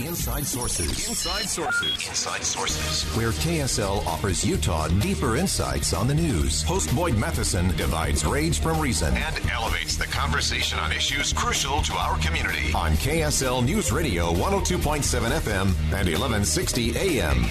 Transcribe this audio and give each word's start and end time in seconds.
Inside 0.00 0.46
Sources. 0.46 1.08
Inside 1.08 1.48
Sources. 1.48 2.08
Inside 2.08 2.44
Sources. 2.44 3.04
Where 3.16 3.30
KSL 3.30 4.06
offers 4.06 4.44
Utah 4.44 4.88
deeper 4.88 5.36
insights 5.36 5.92
on 5.92 6.06
the 6.06 6.14
news. 6.14 6.62
Host 6.62 6.94
Boyd 6.94 7.16
Matheson 7.16 7.76
divides 7.76 8.24
rage 8.24 8.60
from 8.60 8.80
reason 8.80 9.16
and 9.16 9.50
elevates 9.50 9.96
the 9.96 10.06
conversation 10.06 10.78
on 10.78 10.92
issues 10.92 11.32
crucial 11.32 11.82
to 11.82 11.92
our 11.94 12.18
community. 12.18 12.72
On 12.74 12.92
KSL 12.92 13.64
News 13.64 13.90
Radio 13.90 14.32
102.7 14.34 15.02
FM 15.40 15.66
and 15.66 16.08
1160 16.08 16.96
AM. 16.96 17.42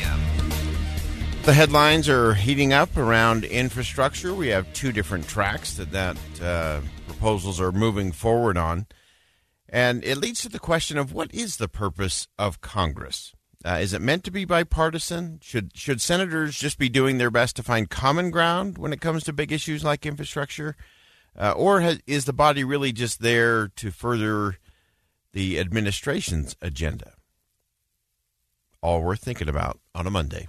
The 1.44 1.54
headlines 1.54 2.10
are 2.10 2.34
heating 2.34 2.74
up 2.74 2.96
around 2.98 3.46
infrastructure. 3.46 4.34
We 4.34 4.48
have 4.50 4.72
two 4.74 4.92
different 4.92 5.28
tracks 5.28 5.76
that 5.76 5.92
that 5.92 6.18
uh, 6.42 6.82
proposals 7.08 7.62
are 7.62 7.72
moving 7.72 8.12
forward 8.12 8.58
on. 8.58 8.86
And 9.70 10.04
it 10.04 10.18
leads 10.18 10.42
to 10.42 10.50
the 10.50 10.60
question 10.60 10.98
of 10.98 11.14
what 11.14 11.34
is 11.34 11.58
the 11.58 11.68
purpose 11.68 12.28
of 12.38 12.62
Congress? 12.62 13.34
Uh, 13.66 13.80
is 13.82 13.94
it 13.94 14.02
meant 14.02 14.24
to 14.24 14.32
be 14.32 14.46
bipartisan? 14.46 15.40
Should 15.42 15.76
should 15.76 16.00
senators 16.00 16.58
just 16.58 16.78
be 16.78 16.90
doing 16.90 17.18
their 17.18 17.32
best 17.32 17.56
to 17.56 17.64
find 17.64 17.90
common 17.90 18.32
ground 18.32 18.78
when 18.78 18.94
it 18.94 19.02
comes 19.02 19.24
to 19.24 19.34
big 19.34 19.52
issues 19.52 19.84
like 19.84 20.06
infrastructure, 20.06 20.78
uh, 21.38 21.52
or 21.52 21.82
has, 21.82 22.00
is 22.08 22.26
the 22.26 22.34
body 22.34 22.64
really 22.64 22.92
just 22.94 23.20
there 23.20 23.68
to 23.68 23.92
further 23.92 24.58
the 25.34 25.60
administration's 25.60 26.56
agenda? 26.62 27.14
All 28.82 29.02
worth 29.02 29.22
thinking 29.22 29.50
about 29.50 29.80
on 29.94 30.08
a 30.08 30.12
Monday. 30.12 30.48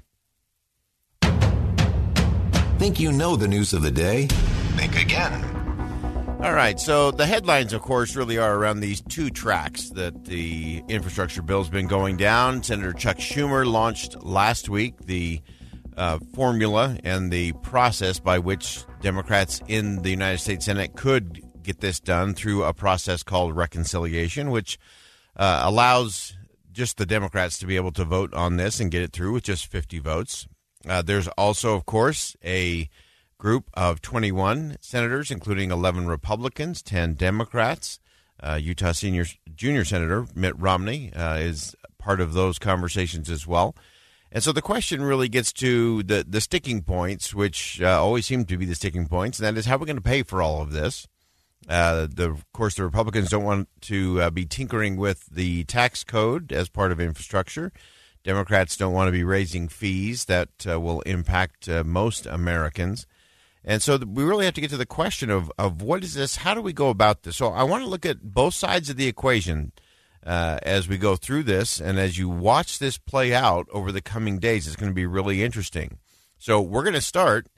Think 2.79 3.01
you 3.01 3.11
know 3.11 3.35
the 3.35 3.49
news 3.49 3.73
of 3.73 3.83
the 3.83 3.91
day? 3.91 4.27
Think 4.77 5.01
again. 5.01 5.58
All 6.41 6.55
right, 6.55 6.79
so 6.79 7.11
the 7.11 7.27
headlines, 7.27 7.73
of 7.73 7.83
course, 7.83 8.15
really 8.15 8.39
are 8.39 8.55
around 8.55 8.79
these 8.79 9.01
two 9.01 9.29
tracks 9.29 9.91
that 9.91 10.25
the 10.25 10.85
infrastructure 10.87 11.43
bill's 11.43 11.69
been 11.69 11.89
going 11.89 12.17
down. 12.17 12.63
Senator 12.63 12.93
Chuck 12.93 13.17
Schumer 13.17 13.67
launched 13.67 14.23
last 14.23 14.69
week 14.69 14.95
the 15.05 15.41
uh, 15.97 16.21
formula 16.35 16.97
and 17.03 17.33
the 17.33 17.55
process 17.55 18.21
by 18.21 18.39
which 18.39 18.85
Democrats 19.01 19.61
in 19.67 20.03
the 20.03 20.11
United 20.11 20.39
States 20.39 20.67
Senate 20.67 20.95
could 20.95 21.43
get 21.61 21.81
this 21.81 21.99
done 21.99 22.35
through 22.35 22.63
a 22.63 22.73
process 22.73 23.25
called 23.25 23.57
reconciliation, 23.57 24.51
which 24.53 24.79
uh, 25.37 25.63
allows 25.65 26.37
just 26.71 26.99
the 26.99 27.07
Democrats 27.07 27.59
to 27.59 27.67
be 27.67 27.75
able 27.75 27.91
to 27.91 28.05
vote 28.05 28.33
on 28.33 28.59
this 28.59 28.79
and 28.79 28.93
get 28.93 29.03
it 29.03 29.13
through 29.13 29.33
with 29.33 29.43
just 29.43 29.67
50 29.67 29.99
votes. 29.99 30.47
Uh, 30.89 31.03
there's 31.03 31.27
also, 31.37 31.75
of 31.75 31.85
course, 31.85 32.37
a 32.45 32.89
group 33.39 33.71
of 33.75 34.03
21 34.03 34.77
senators, 34.81 35.31
including 35.31 35.71
11 35.71 36.07
Republicans, 36.07 36.83
10 36.83 37.15
Democrats. 37.15 38.01
Uh, 38.41 38.59
Utah 38.61 38.93
senior 38.93 39.25
junior 39.55 39.85
senator 39.85 40.27
Mitt 40.35 40.59
Romney 40.59 41.13
uh, 41.13 41.37
is 41.37 41.75
part 41.99 42.21
of 42.21 42.35
those 42.35 42.59
conversations 42.59 43.31
as 43.31 43.47
well. 43.47 43.75
And 44.31 44.43
so 44.43 44.53
the 44.53 44.63
question 44.63 45.03
really 45.03 45.29
gets 45.29 45.53
to 45.55 46.03
the 46.03 46.25
the 46.29 46.41
sticking 46.41 46.83
points, 46.83 47.35
which 47.35 47.81
uh, 47.81 48.01
always 48.01 48.27
seem 48.27 48.45
to 48.45 48.59
be 48.59 48.67
the 48.67 48.75
sticking 48.75 49.07
points, 49.07 49.39
and 49.39 49.47
that 49.47 49.59
is 49.59 49.67
how 49.67 49.77
are 49.77 49.79
we're 49.79 49.87
going 49.87 49.97
to 49.97 50.03
pay 50.03 50.23
for 50.23 50.43
all 50.43 50.61
of 50.61 50.73
this. 50.73 51.09
Uh, 51.69 52.07
the, 52.13 52.31
of 52.31 52.53
course, 52.53 52.77
the 52.77 52.85
Republicans 52.85 53.31
don't 53.31 53.45
want 53.45 53.69
to 53.83 54.21
uh, 54.21 54.31
be 54.31 54.45
tinkering 54.45 54.97
with 54.97 55.27
the 55.27 55.65
tax 55.65 56.05
code 56.05 56.53
as 56.53 56.69
part 56.69 56.93
of 56.93 57.01
infrastructure. 57.01 57.73
Democrats 58.23 58.77
don't 58.77 58.93
want 58.93 59.09
to 59.09 59.13
be 59.13 59.25
raising 59.25 59.67
fees 59.67 60.27
that 60.27 60.51
uh, 60.69 60.79
will 60.79 61.01
impact 61.03 61.69
most 61.85 62.27
Americans. 62.27 63.07
And 63.65 63.83
so 63.83 63.99
we 63.99 64.25
really 64.25 64.45
have 64.45 64.55
to 64.55 64.61
get 64.61 64.71
to 64.71 64.77
the 64.77 64.87
question 64.87 65.31
of, 65.31 65.53
of 65.59 65.83
what 65.83 66.03
is 66.03 66.15
this? 66.15 66.37
How 66.37 66.55
do 66.55 66.63
we 66.63 66.73
go 66.73 66.89
about 66.89 67.23
this? 67.23 67.37
So 67.37 67.49
I 67.49 67.65
want 67.65 67.85
to 67.85 67.91
look 67.91 68.07
at 68.07 68.23
both 68.23 68.55
sides 68.55 68.89
of 68.89 68.97
the 68.97 69.09
equation 69.09 69.73
uh, 70.25 70.59
as 70.63 70.89
we 70.89 70.99
go 70.99 71.17
through 71.17 71.43
this. 71.43 71.81
And 71.81 71.99
as 71.99 72.19
you 72.19 72.29
watch 72.29 72.79
this 72.79 72.99
play 72.99 73.35
out 73.35 73.67
over 73.73 73.93
the 73.93 74.01
coming 74.01 74.39
days, 74.39 74.67
it's 74.67 74.77
going 74.77 74.91
to 74.91 74.95
be 74.95 75.07
really 75.07 75.43
interesting. 75.43 75.99
So 76.39 76.61
we're 76.61 76.85
going 76.85 76.95
to 76.95 77.01
start 77.01 77.49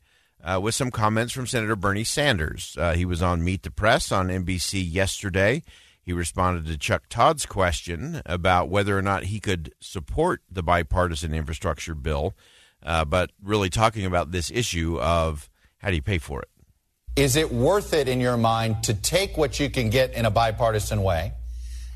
uh, 0.43 0.59
with 0.62 0.75
some 0.75 0.91
comments 0.91 1.33
from 1.33 1.47
Senator 1.47 1.77
Bernie 1.77 2.05
Sanders. 2.05 2.77
Uh, 2.78 2.94
he 2.94 3.05
was 3.05 3.21
on 3.22 3.44
Meet 3.44 3.62
the 3.62 3.71
Press 3.71 4.10
on 4.10 4.28
NBC 4.28 4.83
yesterday. 4.91 5.62
He 6.03 6.12
responded 6.15 6.66
to 6.66 6.78
Chuck 6.78 7.05
Todd's 7.09 7.44
question 7.44 8.22
about 8.25 8.71
whether 8.71 8.97
or 8.97 9.03
not 9.03 9.25
he 9.25 9.39
could 9.39 9.75
support 9.81 10.43
the 10.50 10.62
bipartisan 10.62 11.34
infrastructure 11.34 11.94
bill, 11.94 12.34
uh, 12.83 13.05
but 13.05 13.31
really 13.43 13.69
talking 13.69 14.06
about 14.06 14.31
this 14.33 14.50
issue 14.50 14.99
of 14.99 15.50
how 15.80 15.91
do 15.91 15.96
you 15.96 16.02
pay 16.02 16.18
for 16.18 16.42
it? 16.42 16.48
Is 17.16 17.36
it 17.36 17.52
worth 17.52 17.92
it 17.92 18.08
in 18.08 18.20
your 18.20 18.36
mind 18.36 18.84
to 18.84 18.94
take 18.94 19.36
what 19.36 19.58
you 19.58 19.68
can 19.68 19.91
get 19.91 20.14
in 20.14 20.26
a 20.26 20.30
bipartisan 20.30 21.02
way, 21.02 21.32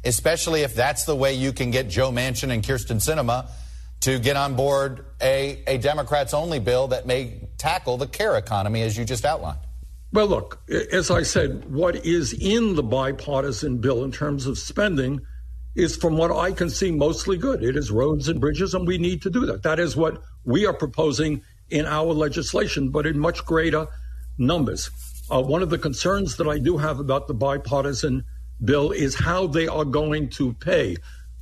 especially 0.05 0.63
if 0.63 0.75
that's 0.75 1.05
the 1.05 1.15
way 1.15 1.35
you 1.35 1.53
can 1.53 1.71
get 1.71 1.89
Joe 1.89 2.11
Manchin 2.11 2.51
and 2.51 2.63
Kyrsten 2.63 2.97
Sinema 2.97 3.49
to 4.01 4.19
get 4.19 4.37
on 4.37 4.55
board 4.55 5.05
a, 5.23 5.63
a 5.67 5.79
Democrats 5.79 6.35
only 6.35 6.59
bill 6.59 6.89
that 6.89 7.07
may 7.07 7.49
tackle 7.59 7.97
the 7.97 8.07
care 8.07 8.37
economy 8.37 8.83
as 8.83 8.99
you 8.99 9.05
just 9.05 9.25
outlined? 9.25 9.61
Well, 10.13 10.27
look, 10.27 10.61
as 10.93 11.11
I 11.11 11.23
said, 11.23 11.65
what 11.73 12.05
is 12.05 12.33
in 12.33 12.75
the 12.75 12.83
bipartisan 12.83 13.79
bill 13.79 14.05
in 14.05 14.13
terms 14.13 14.47
of 14.47 14.59
spending 14.59 15.21
is, 15.75 15.97
from 15.97 16.17
what 16.17 16.31
I 16.31 16.53
can 16.53 16.71
see, 16.71 16.91
mostly 16.93 17.37
good. 17.37 17.65
It 17.65 17.77
is 17.77 17.91
roads 17.91 18.29
and 18.29 18.41
bridges, 18.41 18.75
and 18.75 18.87
we 18.87 18.99
need 18.99 19.23
to 19.23 19.31
do 19.31 19.47
that. 19.47 19.63
That 19.63 19.81
is 19.81 19.97
what 19.97 20.23
we 20.45 20.67
are 20.67 20.73
proposing 20.73 21.43
in 21.71 21.87
our 21.87 22.13
legislation, 22.13 22.91
but 22.91 23.07
in 23.07 23.19
much 23.19 23.45
greater 23.45 23.87
numbers. 24.39 24.91
Uh, 25.31 25.43
one 25.43 25.63
of 25.63 25.71
the 25.71 25.79
concerns 25.79 26.37
that 26.37 26.47
I 26.47 26.59
do 26.59 26.77
have 26.77 27.01
about 27.01 27.29
the 27.29 27.35
bipartisan 27.35 28.25
bill 28.63 28.91
is 28.93 29.15
how 29.15 29.47
they 29.47 29.67
are 29.67 29.85
going 29.85 30.29
to 30.31 30.53
pay 30.55 30.97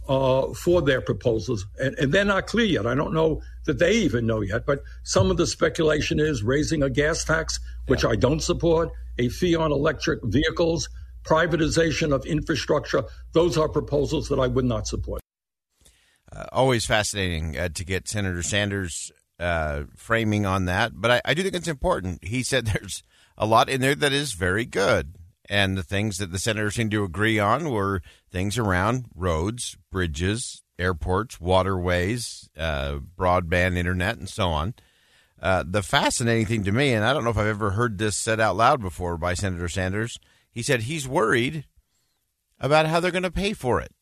uh, 0.08 0.52
for 0.54 0.82
their 0.82 1.00
proposals. 1.00 1.66
And, 1.78 1.96
and, 1.98 2.12
they're 2.12 2.24
not 2.24 2.46
clear 2.46 2.66
yet. 2.66 2.86
I 2.86 2.94
don't 2.94 3.14
know 3.14 3.40
that 3.66 3.78
they 3.78 3.92
even 3.92 4.26
know 4.26 4.40
yet, 4.40 4.66
but 4.66 4.82
some 5.04 5.30
of 5.30 5.36
the 5.36 5.46
speculation 5.46 6.18
is 6.18 6.42
raising 6.42 6.82
a 6.82 6.90
gas 6.90 7.24
tax, 7.24 7.60
which 7.86 8.02
yeah. 8.02 8.10
I 8.10 8.16
don't 8.16 8.40
support, 8.40 8.90
a 9.18 9.28
fee 9.28 9.54
on 9.54 9.70
electric 9.70 10.20
vehicles, 10.24 10.88
privatization 11.22 12.12
of 12.12 12.26
infrastructure. 12.26 13.04
Those 13.32 13.56
are 13.56 13.68
proposals 13.68 14.28
that 14.28 14.40
I 14.40 14.48
would 14.48 14.64
not 14.64 14.88
support. 14.88 15.20
Uh, 16.34 16.46
always 16.50 16.84
fascinating 16.84 17.56
uh, 17.56 17.68
to 17.68 17.84
get 17.84 18.08
Senator 18.08 18.42
Sanders 18.42 19.12
uh, 19.42 19.84
framing 19.96 20.46
on 20.46 20.66
that, 20.66 20.92
but 20.94 21.10
I, 21.10 21.22
I 21.24 21.34
do 21.34 21.42
think 21.42 21.54
it's 21.54 21.68
important. 21.68 22.24
He 22.24 22.42
said 22.42 22.66
there's 22.66 23.02
a 23.36 23.46
lot 23.46 23.68
in 23.68 23.80
there 23.80 23.94
that 23.94 24.12
is 24.12 24.32
very 24.32 24.64
good. 24.64 25.14
And 25.48 25.76
the 25.76 25.82
things 25.82 26.18
that 26.18 26.30
the 26.30 26.38
senators 26.38 26.76
seemed 26.76 26.92
to 26.92 27.04
agree 27.04 27.38
on 27.38 27.70
were 27.70 28.00
things 28.30 28.56
around 28.56 29.06
roads, 29.14 29.76
bridges, 29.90 30.62
airports, 30.78 31.40
waterways, 31.40 32.48
uh, 32.56 33.00
broadband 33.18 33.76
internet, 33.76 34.16
and 34.16 34.28
so 34.28 34.48
on. 34.48 34.74
Uh, 35.40 35.64
the 35.66 35.82
fascinating 35.82 36.46
thing 36.46 36.64
to 36.64 36.72
me, 36.72 36.92
and 36.92 37.04
I 37.04 37.12
don't 37.12 37.24
know 37.24 37.30
if 37.30 37.36
I've 37.36 37.48
ever 37.48 37.72
heard 37.72 37.98
this 37.98 38.16
said 38.16 38.38
out 38.38 38.56
loud 38.56 38.80
before 38.80 39.18
by 39.18 39.34
Senator 39.34 39.68
Sanders, 39.68 40.18
he 40.50 40.62
said 40.62 40.82
he's 40.82 41.08
worried 41.08 41.66
about 42.60 42.86
how 42.86 43.00
they're 43.00 43.10
going 43.10 43.24
to 43.24 43.30
pay 43.30 43.52
for 43.52 43.80
it. 43.80 43.92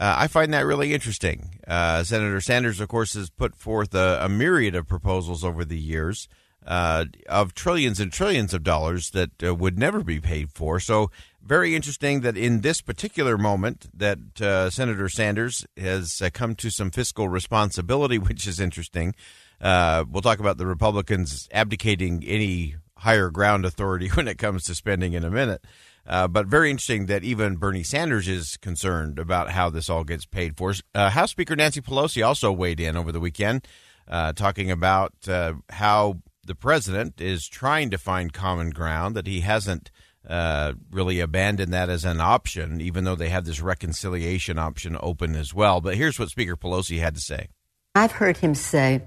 Uh, 0.00 0.14
I 0.16 0.28
find 0.28 0.54
that 0.54 0.64
really 0.64 0.94
interesting. 0.94 1.60
Uh, 1.68 2.02
Senator 2.02 2.40
Sanders, 2.40 2.80
of 2.80 2.88
course, 2.88 3.12
has 3.12 3.28
put 3.28 3.54
forth 3.54 3.94
a, 3.94 4.20
a, 4.22 4.30
myriad 4.30 4.74
of 4.74 4.88
proposals 4.88 5.44
over 5.44 5.62
the 5.62 5.78
years 5.78 6.26
uh, 6.66 7.04
of 7.28 7.52
trillions 7.52 8.00
and 8.00 8.10
trillions 8.10 8.54
of 8.54 8.62
dollars 8.62 9.10
that 9.10 9.30
uh, 9.44 9.54
would 9.54 9.78
never 9.78 10.02
be 10.02 10.18
paid 10.18 10.52
for. 10.52 10.80
So 10.80 11.10
very 11.42 11.76
interesting 11.76 12.22
that 12.22 12.34
in 12.34 12.62
this 12.62 12.80
particular 12.80 13.36
moment 13.36 13.88
that 13.92 14.40
uh, 14.40 14.70
Senator 14.70 15.10
Sanders 15.10 15.66
has 15.76 16.22
uh, 16.22 16.30
come 16.32 16.54
to 16.56 16.70
some 16.70 16.90
fiscal 16.90 17.28
responsibility, 17.28 18.18
which 18.18 18.46
is 18.46 18.58
interesting. 18.58 19.14
We'll 19.60 20.22
talk 20.22 20.40
about 20.40 20.56
the 20.56 20.66
Republicans 20.66 21.46
abdicating 21.52 22.24
any 22.24 22.76
higher 22.96 23.28
ground 23.28 23.66
authority 23.66 24.08
when 24.14 24.28
it 24.28 24.38
comes 24.38 24.64
to 24.64 24.74
spending 24.74 25.12
in 25.12 25.24
a 25.24 25.30
minute. 25.30 25.62
Uh, 26.06 26.26
but 26.26 26.46
very 26.46 26.70
interesting 26.70 27.06
that 27.06 27.22
even 27.22 27.56
Bernie 27.56 27.82
Sanders 27.82 28.26
is 28.26 28.56
concerned 28.56 29.18
about 29.18 29.50
how 29.50 29.70
this 29.70 29.88
all 29.88 30.04
gets 30.04 30.26
paid 30.26 30.56
for. 30.56 30.74
Uh, 30.94 31.10
House 31.10 31.30
Speaker 31.30 31.54
Nancy 31.54 31.80
Pelosi 31.80 32.26
also 32.26 32.50
weighed 32.50 32.80
in 32.80 32.96
over 32.96 33.12
the 33.12 33.20
weekend, 33.20 33.66
uh, 34.08 34.32
talking 34.32 34.70
about 34.70 35.12
uh, 35.28 35.54
how 35.70 36.20
the 36.44 36.54
president 36.54 37.20
is 37.20 37.46
trying 37.46 37.90
to 37.90 37.98
find 37.98 38.32
common 38.32 38.70
ground, 38.70 39.14
that 39.14 39.26
he 39.26 39.40
hasn't 39.40 39.90
uh, 40.28 40.72
really 40.90 41.20
abandoned 41.20 41.72
that 41.72 41.88
as 41.88 42.04
an 42.04 42.20
option, 42.20 42.80
even 42.80 43.04
though 43.04 43.14
they 43.14 43.28
have 43.28 43.44
this 43.44 43.60
reconciliation 43.60 44.58
option 44.58 44.96
open 45.00 45.36
as 45.36 45.54
well. 45.54 45.80
But 45.80 45.96
here's 45.96 46.18
what 46.18 46.28
Speaker 46.28 46.56
Pelosi 46.56 46.98
had 46.98 47.14
to 47.14 47.20
say. 47.20 47.48
I've 47.94 48.12
heard 48.12 48.38
him 48.38 48.54
say, 48.54 49.02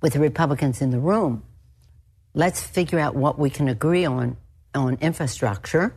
with 0.00 0.12
the 0.12 0.20
Republicans 0.20 0.80
in 0.80 0.90
the 0.90 1.00
room, 1.00 1.42
let's 2.34 2.62
figure 2.62 2.98
out 2.98 3.14
what 3.14 3.38
we 3.38 3.50
can 3.50 3.68
agree 3.68 4.04
on 4.04 4.36
on 4.74 4.98
infrastructure. 5.00 5.94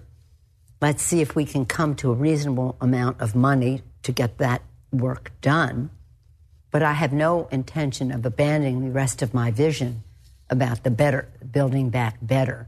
Let's 0.81 1.01
see 1.01 1.21
if 1.21 1.35
we 1.35 1.45
can 1.45 1.65
come 1.65 1.95
to 1.95 2.11
a 2.11 2.15
reasonable 2.15 2.77
amount 2.79 3.19
of 3.21 3.35
money 3.35 3.81
to 4.03 4.11
get 4.11 4.37
that 4.37 4.61
work 4.91 5.31
done. 5.41 5.89
But 6.71 6.83
I 6.83 6.93
have 6.93 7.13
no 7.13 7.47
intention 7.51 8.11
of 8.11 8.25
abandoning 8.25 8.81
the 8.81 8.91
rest 8.91 9.21
of 9.21 9.33
my 9.33 9.51
vision 9.51 10.03
about 10.49 10.83
the 10.83 10.91
better, 10.91 11.29
building 11.51 11.89
back 11.89 12.17
better. 12.21 12.67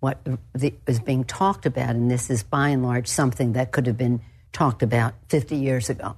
What 0.00 0.18
the, 0.54 0.72
is 0.86 1.00
being 1.00 1.24
talked 1.24 1.66
about 1.66 1.90
in 1.90 2.08
this 2.08 2.30
is 2.30 2.42
by 2.42 2.70
and 2.70 2.82
large 2.82 3.06
something 3.06 3.52
that 3.52 3.72
could 3.72 3.86
have 3.86 3.98
been 3.98 4.22
talked 4.52 4.82
about 4.82 5.14
50 5.28 5.56
years 5.56 5.90
ago. 5.90 6.16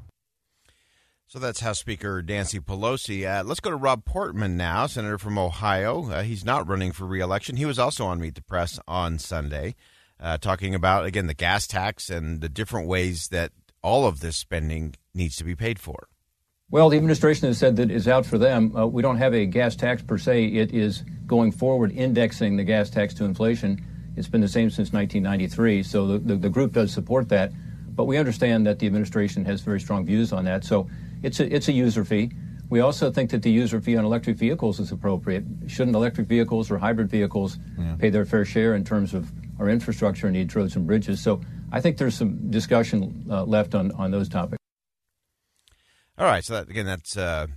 So 1.32 1.38
that's 1.38 1.60
House 1.60 1.78
Speaker 1.78 2.20
Nancy 2.20 2.60
Pelosi. 2.60 3.24
Uh, 3.24 3.42
let's 3.42 3.60
go 3.60 3.70
to 3.70 3.76
Rob 3.76 4.04
Portman 4.04 4.58
now, 4.58 4.86
Senator 4.86 5.16
from 5.16 5.38
Ohio. 5.38 6.10
Uh, 6.10 6.22
he's 6.24 6.44
not 6.44 6.68
running 6.68 6.92
for 6.92 7.06
reelection. 7.06 7.56
He 7.56 7.64
was 7.64 7.78
also 7.78 8.04
on 8.04 8.20
Meet 8.20 8.34
the 8.34 8.42
Press 8.42 8.78
on 8.86 9.18
Sunday, 9.18 9.74
uh, 10.20 10.36
talking 10.36 10.74
about, 10.74 11.06
again, 11.06 11.28
the 11.28 11.32
gas 11.32 11.66
tax 11.66 12.10
and 12.10 12.42
the 12.42 12.50
different 12.50 12.86
ways 12.86 13.28
that 13.28 13.50
all 13.80 14.04
of 14.04 14.20
this 14.20 14.36
spending 14.36 14.94
needs 15.14 15.36
to 15.36 15.44
be 15.44 15.56
paid 15.56 15.78
for. 15.78 16.06
Well, 16.70 16.90
the 16.90 16.98
administration 16.98 17.48
has 17.48 17.56
said 17.56 17.76
that 17.76 17.90
it's 17.90 18.06
out 18.06 18.26
for 18.26 18.36
them. 18.36 18.76
Uh, 18.76 18.86
we 18.86 19.00
don't 19.00 19.16
have 19.16 19.32
a 19.32 19.46
gas 19.46 19.74
tax 19.74 20.02
per 20.02 20.18
se. 20.18 20.48
It 20.48 20.74
is 20.74 21.02
going 21.26 21.52
forward 21.52 21.92
indexing 21.92 22.58
the 22.58 22.64
gas 22.64 22.90
tax 22.90 23.14
to 23.14 23.24
inflation. 23.24 23.82
It's 24.18 24.28
been 24.28 24.42
the 24.42 24.48
same 24.48 24.68
since 24.68 24.92
1993, 24.92 25.82
so 25.82 26.08
the, 26.08 26.18
the, 26.18 26.36
the 26.36 26.50
group 26.50 26.74
does 26.74 26.92
support 26.92 27.30
that. 27.30 27.52
But 27.94 28.04
we 28.04 28.18
understand 28.18 28.66
that 28.66 28.80
the 28.80 28.86
administration 28.86 29.46
has 29.46 29.62
very 29.62 29.80
strong 29.80 30.04
views 30.04 30.30
on 30.34 30.44
that. 30.44 30.64
So 30.64 30.88
it's 31.22 31.40
a, 31.40 31.54
it's 31.54 31.68
a 31.68 31.72
user 31.72 32.04
fee. 32.04 32.32
We 32.68 32.80
also 32.80 33.10
think 33.10 33.30
that 33.30 33.42
the 33.42 33.50
user 33.50 33.80
fee 33.80 33.96
on 33.96 34.04
electric 34.04 34.36
vehicles 34.36 34.80
is 34.80 34.92
appropriate. 34.92 35.44
Shouldn't 35.66 35.94
electric 35.94 36.26
vehicles 36.26 36.70
or 36.70 36.78
hybrid 36.78 37.10
vehicles 37.10 37.58
yeah. 37.78 37.96
pay 37.98 38.08
their 38.08 38.24
fair 38.24 38.46
share 38.46 38.74
in 38.74 38.82
terms 38.82 39.12
of 39.12 39.30
our 39.58 39.68
infrastructure 39.68 40.30
needs, 40.30 40.56
roads 40.56 40.74
and 40.74 40.86
bridges? 40.86 41.22
So 41.22 41.42
I 41.70 41.82
think 41.82 41.98
there's 41.98 42.14
some 42.14 42.50
discussion 42.50 43.26
uh, 43.30 43.44
left 43.44 43.74
on, 43.74 43.92
on 43.92 44.10
those 44.10 44.28
topics. 44.28 44.58
All 46.16 46.24
right. 46.24 46.42
So 46.42 46.54
that, 46.54 46.70
again, 46.70 46.86
that's 46.86 47.16
uh, 47.16 47.48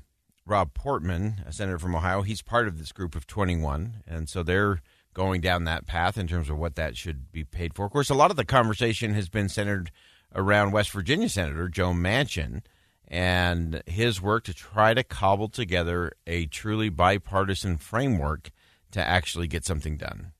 Rob 0.46 0.74
Portman, 0.74 1.44
a 1.46 1.54
senator 1.54 1.80
from 1.80 1.96
Ohio. 1.96 2.22
He's 2.22 2.42
part 2.42 2.68
of 2.68 2.78
this 2.78 2.92
group 2.92 3.16
of 3.16 3.26
21, 3.26 4.04
and 4.06 4.28
so 4.28 4.44
they're 4.44 4.82
going 5.14 5.40
down 5.40 5.64
that 5.64 5.88
path 5.88 6.18
in 6.18 6.28
terms 6.28 6.50
of 6.50 6.58
what 6.58 6.76
that 6.76 6.98
should 6.98 7.32
be 7.32 7.44
paid 7.46 7.74
for. 7.74 7.86
Of 7.86 7.92
course, 7.92 8.10
a 8.10 8.16
lot 8.16 8.32
of 8.32 8.38
the 8.38 8.44
conversation 8.44 9.14
has 9.14 9.30
been 9.30 9.48
centered 9.48 9.92
around 10.36 10.72
West 10.72 10.92
Virginia 10.92 11.30
Senator 11.30 11.70
Joe 11.70 11.94
Manchin 11.94 12.62
and 13.08 13.82
his 13.86 14.22
work 14.22 14.44
to 14.46 14.54
try 14.54 14.94
to 14.94 15.04
cobble 15.04 15.50
together 15.50 16.12
a 16.26 16.46
truly 16.48 16.90
bipartisan 16.90 17.78
framework 17.78 18.52
to 18.92 19.02
actually 19.02 19.48
get 19.48 19.66
something 19.66 19.98
done. 19.98 20.32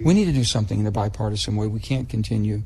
We 0.00 0.14
need 0.14 0.26
to 0.26 0.32
do 0.32 0.44
something 0.44 0.80
in 0.80 0.86
a 0.86 0.90
bipartisan 0.90 1.56
way. 1.56 1.66
We 1.66 1.80
can't 1.80 2.08
continue 2.08 2.62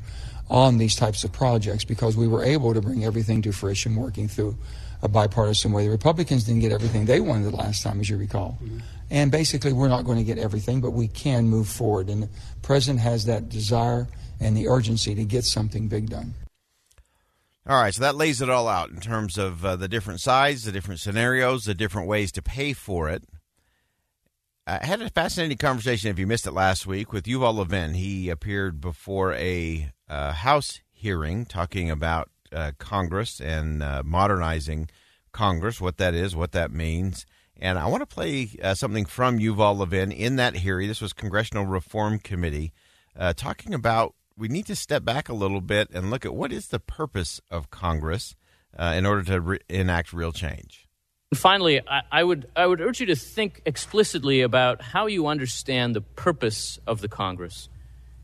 on 0.49 0.77
these 0.77 0.95
types 0.95 1.23
of 1.23 1.31
projects 1.31 1.83
because 1.83 2.15
we 2.15 2.27
were 2.27 2.43
able 2.43 2.73
to 2.73 2.81
bring 2.81 3.03
everything 3.03 3.41
to 3.41 3.51
fruition 3.51 3.95
working 3.95 4.27
through 4.27 4.57
a 5.01 5.07
bipartisan 5.07 5.71
way. 5.71 5.85
The 5.85 5.91
Republicans 5.91 6.45
didn't 6.45 6.61
get 6.61 6.71
everything 6.71 7.05
they 7.05 7.19
wanted 7.19 7.51
the 7.51 7.55
last 7.55 7.83
time, 7.83 7.99
as 7.99 8.09
you 8.09 8.17
recall. 8.17 8.57
Mm-hmm. 8.63 8.79
And 9.11 9.31
basically, 9.31 9.73
we're 9.73 9.89
not 9.89 10.03
going 10.03 10.17
to 10.17 10.23
get 10.23 10.37
everything, 10.37 10.81
but 10.81 10.91
we 10.91 11.07
can 11.07 11.47
move 11.47 11.67
forward. 11.67 12.09
And 12.09 12.23
the 12.23 12.29
president 12.61 13.01
has 13.01 13.25
that 13.25 13.49
desire 13.49 14.07
and 14.39 14.55
the 14.55 14.67
urgency 14.67 15.13
to 15.15 15.25
get 15.25 15.43
something 15.43 15.87
big 15.87 16.09
done. 16.09 16.33
All 17.67 17.81
right, 17.81 17.91
so 17.91 18.01
that 18.01 18.15
lays 18.15 18.43
it 18.43 18.49
all 18.49 18.67
out 18.67 18.91
in 18.91 18.99
terms 18.99 19.39
of 19.39 19.65
uh, 19.65 19.75
the 19.75 19.87
different 19.87 20.21
sides, 20.21 20.65
the 20.65 20.71
different 20.71 20.99
scenarios, 20.99 21.65
the 21.65 21.73
different 21.73 22.07
ways 22.07 22.31
to 22.33 22.43
pay 22.43 22.73
for 22.73 23.09
it. 23.09 23.23
I 24.67 24.85
had 24.85 25.01
a 25.01 25.09
fascinating 25.09 25.57
conversation, 25.57 26.11
if 26.11 26.19
you 26.19 26.27
missed 26.27 26.45
it 26.45 26.51
last 26.51 26.85
week, 26.85 27.11
with 27.11 27.23
Yuval 27.23 27.55
Levin. 27.55 27.95
He 27.95 28.29
appeared 28.29 28.79
before 28.79 29.33
a 29.33 29.91
uh, 30.07 30.33
House 30.33 30.81
hearing 30.91 31.43
talking 31.45 31.89
about 31.89 32.29
uh, 32.51 32.73
Congress 32.77 33.41
and 33.41 33.81
uh, 33.81 34.03
modernizing 34.05 34.87
Congress, 35.31 35.81
what 35.81 35.97
that 35.97 36.13
is, 36.13 36.35
what 36.35 36.51
that 36.51 36.69
means. 36.71 37.25
And 37.57 37.79
I 37.79 37.87
want 37.87 38.07
to 38.07 38.13
play 38.13 38.49
uh, 38.61 38.75
something 38.75 39.05
from 39.05 39.39
Yuval 39.39 39.79
Levin 39.79 40.11
in 40.11 40.35
that 40.35 40.57
hearing. 40.57 40.87
This 40.87 41.01
was 41.01 41.13
Congressional 41.13 41.65
Reform 41.65 42.19
Committee 42.19 42.73
uh, 43.15 43.33
talking 43.33 43.73
about 43.73 44.13
we 44.37 44.47
need 44.47 44.65
to 44.67 44.75
step 44.75 45.05
back 45.05 45.29
a 45.29 45.33
little 45.33 45.61
bit 45.61 45.89
and 45.93 46.09
look 46.09 46.25
at 46.25 46.33
what 46.33 46.51
is 46.51 46.67
the 46.67 46.79
purpose 46.79 47.39
of 47.49 47.69
Congress 47.69 48.35
uh, 48.77 48.93
in 48.95 49.05
order 49.05 49.23
to 49.23 49.41
re- 49.41 49.59
enact 49.69 50.11
real 50.13 50.31
change. 50.31 50.87
Finally, 51.33 51.81
I, 51.87 52.01
I, 52.11 52.23
would 52.23 52.47
I 52.55 52.65
would 52.65 52.81
urge 52.81 52.99
you 52.99 53.05
to 53.07 53.15
think 53.15 53.61
explicitly 53.65 54.41
about 54.41 54.81
how 54.81 55.07
you 55.07 55.27
understand 55.27 55.95
the 55.95 56.01
purpose 56.01 56.79
of 56.85 57.01
the 57.01 57.07
Congress. 57.07 57.69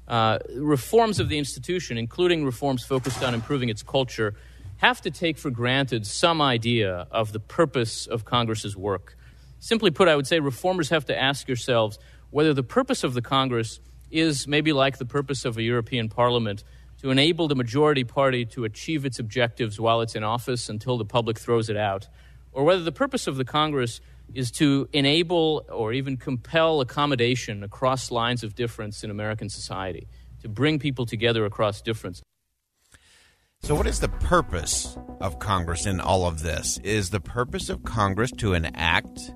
Uh, 0.08 0.40
reforms 0.56 1.19
of 1.19 1.30
the 1.30 1.38
institution, 1.38 1.98
including 1.98 2.44
reforms 2.44 2.84
focused 2.84 3.24
on 3.24 3.34
improving 3.34 3.69
its 3.69 3.81
culture, 3.81 4.36
have 4.78 5.00
to 5.02 5.12
take 5.12 5.38
for 5.38 5.50
granted 5.50 6.06
some 6.06 6.42
idea 6.42 7.07
of 7.12 7.31
the 7.31 7.40
purpose 7.40 8.07
of 8.07 8.25
Congress's 8.25 8.75
work. 8.75 9.16
Simply 9.60 9.92
put, 9.92 10.07
I 10.07 10.16
would 10.16 10.28
say 10.28 10.40
reformers 10.40 10.90
have 10.90 11.06
to 11.06 11.18
ask 11.18 11.48
yourselves 11.48 11.98
whether 12.30 12.54
the 12.54 12.64
purpose 12.64 13.04
of 13.04 13.14
the 13.14 13.22
Congress 13.22 13.80
is 14.12 14.48
maybe 14.48 14.74
like 14.74 14.98
the 14.98 15.06
purpose 15.06 15.46
of 15.46 15.58
a 15.58 15.63
European 15.63 16.10
Parliament 16.10 16.63
to 17.02 17.10
enable 17.10 17.48
the 17.48 17.56
majority 17.56 18.04
party 18.04 18.46
to 18.46 18.63
achieve 18.63 19.06
its 19.06 19.18
objectives 19.18 19.80
while 19.80 20.02
it's 20.02 20.16
in 20.16 20.24
office 20.24 20.69
until 20.69 20.98
the 20.98 21.06
public 21.06 21.40
throws 21.40 21.69
it 21.69 21.78
out, 21.78 22.08
or 22.52 22.63
whether 22.63 22.83
the 22.83 22.92
purpose 22.92 23.26
of 23.28 23.38
the 23.38 23.45
Congress 23.45 24.02
is 24.33 24.52
to 24.52 24.88
enable 24.94 25.66
or 25.69 25.94
even 25.94 26.16
compel 26.16 26.80
accommodation 26.80 27.64
across 27.64 28.12
lines 28.12 28.44
of 28.44 28.56
difference 28.56 29.04
in 29.04 29.09
American 29.09 29.50
society, 29.50 30.07
to 30.42 30.50
bring 30.50 30.80
people 30.80 31.06
together 31.06 31.45
across 31.45 31.81
difference. 31.81 32.21
So, 33.64 33.76
what 33.76 33.85
is 33.85 34.00
the 34.00 34.09
purpose 34.09 34.97
of 35.19 35.40
Congress 35.40 35.85
in 35.85 36.00
all 36.00 36.26
of 36.26 36.42
this? 36.42 36.80
Is 36.83 37.12
the 37.12 37.19
purpose 37.19 37.69
of 37.69 37.83
Congress 37.83 38.31
to 38.38 38.54
enact 38.54 39.33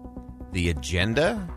the 0.51 0.69
agenda 0.69 1.47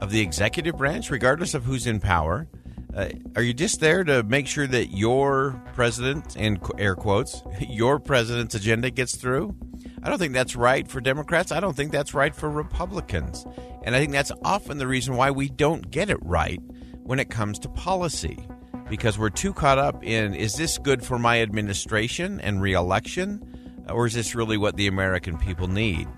of 0.00 0.10
the 0.10 0.20
executive 0.20 0.76
branch, 0.76 1.10
regardless 1.10 1.54
of 1.54 1.64
who's 1.64 1.86
in 1.86 2.00
power? 2.00 2.48
Uh, 2.94 3.08
are 3.36 3.42
you 3.42 3.52
just 3.52 3.80
there 3.80 4.02
to 4.02 4.22
make 4.22 4.46
sure 4.46 4.66
that 4.66 4.96
your 4.96 5.62
president, 5.74 6.36
in 6.36 6.58
air 6.78 6.94
quotes, 6.94 7.42
your 7.60 7.98
president's 7.98 8.54
agenda 8.54 8.90
gets 8.90 9.16
through? 9.16 9.54
I 10.02 10.08
don't 10.08 10.18
think 10.18 10.32
that's 10.32 10.56
right 10.56 10.88
for 10.88 11.00
Democrats. 11.00 11.52
I 11.52 11.60
don't 11.60 11.76
think 11.76 11.92
that's 11.92 12.14
right 12.14 12.34
for 12.34 12.50
Republicans. 12.50 13.46
And 13.84 13.94
I 13.94 14.00
think 14.00 14.12
that's 14.12 14.32
often 14.42 14.78
the 14.78 14.86
reason 14.86 15.16
why 15.16 15.30
we 15.30 15.48
don't 15.48 15.90
get 15.90 16.10
it 16.10 16.18
right 16.22 16.60
when 17.02 17.18
it 17.18 17.30
comes 17.30 17.58
to 17.60 17.68
policy. 17.68 18.38
Because 18.88 19.18
we're 19.18 19.30
too 19.30 19.52
caught 19.52 19.78
up 19.78 20.02
in 20.02 20.34
is 20.34 20.54
this 20.54 20.78
good 20.78 21.04
for 21.04 21.18
my 21.18 21.42
administration 21.42 22.40
and 22.40 22.62
reelection? 22.62 23.42
Or 23.88 24.06
is 24.06 24.14
this 24.14 24.34
really 24.34 24.56
what 24.56 24.76
the 24.76 24.86
American 24.86 25.36
people 25.38 25.68
need? 25.68 26.08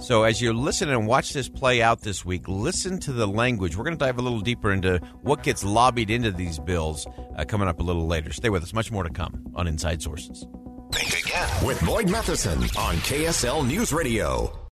So, 0.00 0.22
as 0.22 0.40
you 0.40 0.54
listen 0.54 0.88
and 0.88 1.06
watch 1.06 1.34
this 1.34 1.46
play 1.46 1.82
out 1.82 2.00
this 2.00 2.24
week, 2.24 2.48
listen 2.48 2.98
to 3.00 3.12
the 3.12 3.26
language. 3.26 3.76
We're 3.76 3.84
going 3.84 3.98
to 3.98 4.02
dive 4.02 4.18
a 4.18 4.22
little 4.22 4.40
deeper 4.40 4.72
into 4.72 4.98
what 5.20 5.42
gets 5.42 5.62
lobbied 5.62 6.08
into 6.08 6.30
these 6.30 6.58
bills 6.58 7.06
uh, 7.36 7.44
coming 7.44 7.68
up 7.68 7.80
a 7.80 7.82
little 7.82 8.06
later. 8.06 8.32
Stay 8.32 8.48
with 8.48 8.62
us. 8.62 8.72
Much 8.72 8.90
more 8.90 9.02
to 9.02 9.10
come 9.10 9.44
on 9.54 9.66
Inside 9.66 10.00
Sources. 10.00 10.46
Think 10.90 11.26
again 11.26 11.66
with 11.66 11.84
Boyd 11.84 12.08
Matheson 12.08 12.62
on 12.78 12.96
KSL 12.96 13.66
News 13.66 13.92
Radio. 13.92 14.70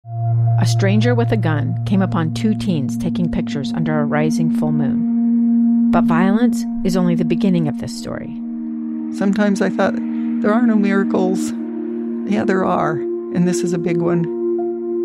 A 0.61 0.67
stranger 0.67 1.15
with 1.15 1.33
a 1.33 1.39
gun 1.39 1.83
came 1.87 2.03
upon 2.03 2.35
two 2.35 2.55
teens 2.55 2.99
taking 2.99 3.33
pictures 3.33 3.73
under 3.73 3.99
a 3.99 4.05
rising 4.05 4.55
full 4.55 4.73
moon. 4.73 5.91
But 5.91 6.05
violence 6.05 6.65
is 6.85 6.99
only 6.99 7.15
the 7.15 7.25
beginning 7.25 7.67
of 7.67 7.79
this 7.79 7.99
story. 7.99 8.29
Sometimes 9.17 9.63
I 9.63 9.71
thought, 9.71 9.95
there 9.97 10.53
are 10.53 10.67
no 10.67 10.77
miracles. 10.77 11.51
Yeah, 12.31 12.45
there 12.45 12.67
are, 12.67 12.93
and 12.93 13.49
this 13.49 13.63
is 13.63 13.73
a 13.73 13.79
big 13.79 14.03
one. 14.03 14.44